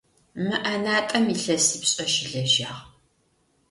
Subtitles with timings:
[0.45, 2.79] Мы ӏэнатӏэм илъэсипшӏэ щылэжьагъ.